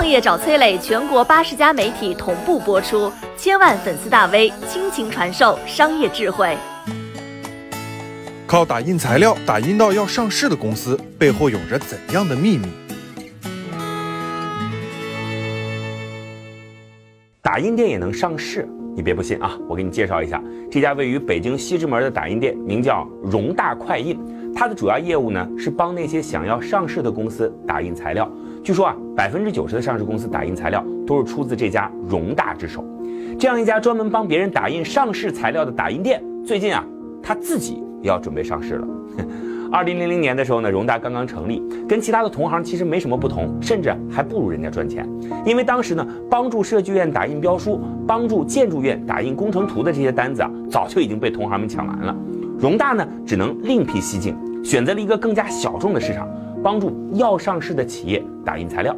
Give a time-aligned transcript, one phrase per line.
[0.00, 6.56] 创业找崔磊，全国八十家媒体同步播出，千万粉丝大 V 倾情传授商业智慧。
[8.46, 12.68] 靠打印材料打印到要上市的公司，背后有着怎样的秘密？
[17.42, 18.66] 打印店也能上市？
[18.96, 19.54] 你别不信啊！
[19.68, 24.18] 我给你介绍一下，这家位于北京西直门的打印店，名叫荣大快印。
[24.54, 28.26] 它的主要业务呢是帮那些想要上市的公司打印材料。
[28.62, 32.84] 据说啊，百分之九十的上市公司打印材料都是出自这家荣大之手。
[33.38, 36.84] 这样一家专门帮别人打印上市材料的打印店，最近啊，
[37.22, 38.86] 他自己要准备上市了。
[39.72, 45.08] 二零零零年的时候呢，荣大刚刚成立，跟其他的同行其实没什么不同，甚至还不如人家赚钱。
[45.46, 52.14] 因为当时呢，帮助设计院打印标书，帮助建筑院打印工程图的这些单子啊，早就已经被同行们抢完了。
[52.58, 56.28] 荣大呢，只能另辟蹊径，选择了一个更加小众的市场，
[56.62, 58.94] 帮助要上市的企业打印材料。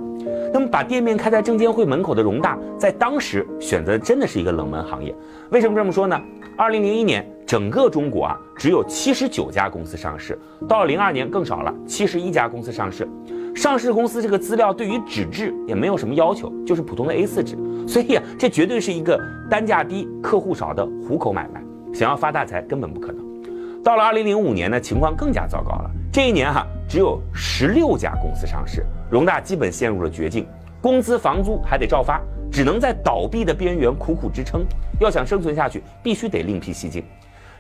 [0.53, 5.15] 那么，把店面开在证监会门口的荣大，在当时选择真的是一个冷门行业。
[5.51, 6.21] 为什么这么说呢？
[6.57, 7.27] 二零零一年。
[7.45, 13.07] 整个中国啊，只有七十九家公司上市，到了零二年更少了，七十一家公司上市。
[13.55, 21.63] 上市公司这个资料对于纸质也没有什么要求，就是普通的 A4 纸，所以啊，这绝对是一个单价低、客户少的虎口买卖。
[21.93, 23.23] 想要发大财根本不可能。
[23.83, 25.91] 到了二零零五年呢，情况更加糟糕了。
[26.11, 30.47] 这一年哈，只有十六家公司上市，荣大基本陷入了绝境，
[30.79, 34.63] 工资房租还得照发，只能在倒闭的边缘苦苦支撑。
[35.01, 37.03] 要想生存下去，必须得另辟蹊径。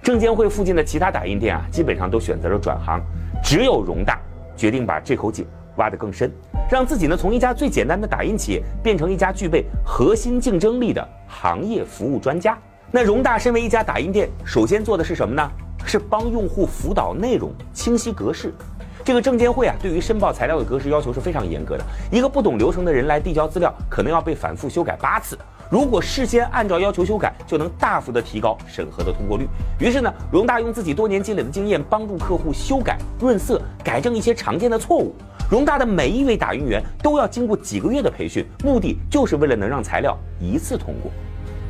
[0.02, 3.00] 证监会附近的其他打印店啊，基本上都选择了转行，
[3.42, 4.20] 只有荣大
[4.54, 5.46] 决定把这口井
[5.76, 6.30] 挖得更深，
[6.70, 12.58] 让自己呢从一家最简单的打印企业变成一家具备核心竞争力的行业服务专家。
[12.90, 15.50] 那荣大身为一家打印店，首先做的是什么呢？
[15.84, 18.54] 是帮用户辅导内容清晰格式。
[19.04, 25.36] 这个证监会啊，对于申报材料的格式要求是非常严格的，一个不懂流程的人来递交资料，可能要被反复修改八次。
[25.68, 29.48] 如果事先按照要求修改，就能大幅的提高审核的通过率。
[29.80, 35.14] 于是呢，荣大用自己多年积累的经验，帮助客户修改、润色、改正一些常见的错误。
[35.50, 41.10] 荣大的每一位打印员都要经过几个月的培训，目的就是为了能让材料一次通过。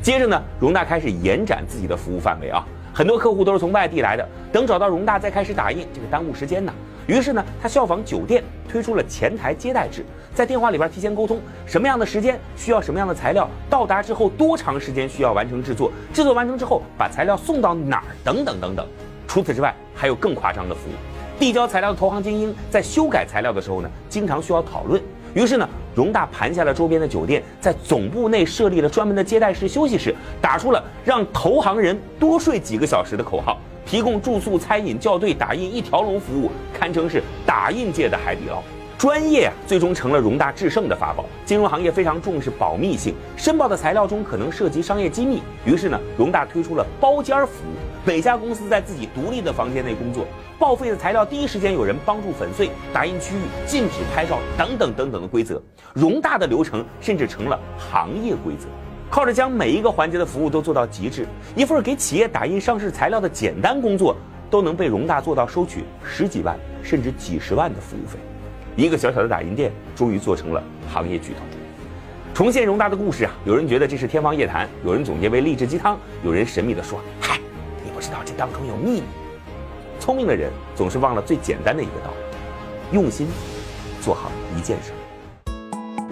[0.01, 2.63] 接着呢，荣大开始延展自己的服务范围啊，
[2.93, 6.73] 很多客户都是从外地来的，等找到荣大再开始打印，这个耽误时间呢。
[7.05, 18.87] 于是呢，他效仿酒店推出了前台接待制，在电话里边提前沟通什么样的时间需要什么样的材料，到达之后多长时间需要完成制作，制作完成之后把材料送到哪儿等等等等。
[19.27, 20.93] 除此之外，还有更夸张的服务，
[21.37, 25.01] 递交材料的投行精英在修改材料的时候呢，经常需要讨论。
[25.33, 33.59] 于是呢，荣大盘下了周边的酒店，在总部内设立了专门的接待室、休息室，打出了让投行人多睡几个小时的口号。
[33.85, 38.61] 提供住宿、餐饮、校对、打印一条龙服务，堪称是打印界的海底捞。
[38.97, 41.25] 专业，最终成了荣大制胜的法宝。
[41.43, 45.41] 金融行业非常重视保密性，申报的材料中可能涉及商业机密。
[45.65, 50.25] 于是呢，荣大推出了包间服务，每家公司在自己独立的房间内工作，
[50.57, 55.61] 报废的材料第一时间有人帮助粉碎，打印区域禁止拍照等等等等的规则。
[55.93, 58.67] 荣大的流程甚至成了行业规则。
[59.13, 64.17] 靠着将每一个环节的服务都做到极致，一份给企业打印上市材料的简单工作，
[64.49, 68.17] 都能被荣大做到收取十几万甚至几十万的服务费。
[68.75, 71.41] 一个小小的打印店，终于做成了行业巨头。
[72.33, 77.39] 重现荣大的故事啊，有人觉得这是天方夜谭，有人总结为励志鸡汤，有人神秘地说：“嗨，
[77.85, 79.03] 你不知道这当中有秘密。”
[80.01, 83.27] 聪明的人总是忘了最简单的一个道理：用心
[84.01, 84.91] 做好一件事。